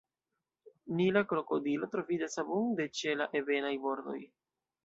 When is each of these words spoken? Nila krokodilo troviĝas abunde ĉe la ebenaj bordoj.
Nila 1.01 1.23
krokodilo 1.33 1.91
troviĝas 1.97 2.39
abunde 2.45 2.91
ĉe 3.01 3.17
la 3.23 3.31
ebenaj 3.43 3.75
bordoj. 3.89 4.21